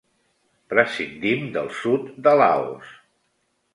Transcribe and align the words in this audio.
Prescindim 0.73 1.45
del 1.57 1.69
sud 1.83 2.11
de 2.29 2.33
Laos. 2.43 2.97